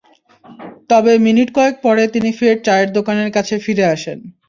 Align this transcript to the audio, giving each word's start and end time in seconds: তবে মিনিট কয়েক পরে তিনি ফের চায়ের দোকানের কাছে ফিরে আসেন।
তবে 0.89 1.11
মিনিট 1.25 1.49
কয়েক 1.57 1.75
পরে 1.85 2.03
তিনি 2.13 2.29
ফের 2.39 2.57
চায়ের 2.65 2.89
দোকানের 2.97 3.29
কাছে 3.35 3.55
ফিরে 3.65 3.85
আসেন। 3.95 4.19